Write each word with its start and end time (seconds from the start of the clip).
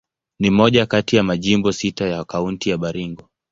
Ni 0.39 0.49
moja 0.49 0.85
kati 0.85 1.15
ya 1.15 1.23
majimbo 1.23 1.71
sita 1.71 2.07
ya 2.07 2.23
Kaunti 2.23 2.69
ya 2.69 2.77
Baringo. 2.77 3.29